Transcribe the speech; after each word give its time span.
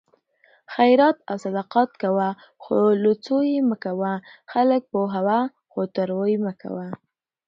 خیرات 0.73 1.17
او 1.29 1.35
صدقات 1.45 1.89
کوه 2.01 2.27
خو 2.63 2.75
لوڅوه 3.03 3.41
یې 3.51 3.59
مه؛ 3.69 4.11
خلک 4.51 4.81
پوهوه 4.91 5.39
خو 5.71 5.79
توروه 5.95 6.25
یې 6.31 6.37
مه 6.45 6.53